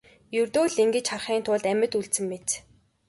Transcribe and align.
Ердөө 0.39 0.65
л 0.71 0.75
ингэж 0.83 1.05
харахын 1.09 1.39
тулд 1.45 1.65
амьд 1.71 1.93
үлдсэн 1.97 2.25
мэт. 2.31 2.47